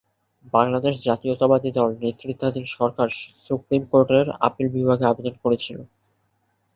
বাংলাদেশ 0.53 0.95
জাতীয়তাবাদী 1.07 1.69
দল 1.71 1.89
নেতৃত্বাধীন 2.01 2.65
সরকার 2.75 3.07
সুপ্রিম 3.45 3.83
কোর্টের 3.91 4.27
আপিল 4.47 4.67
বিভাগে 4.75 5.05
আবেদন 5.07 5.35
করেছিল। 5.43 5.77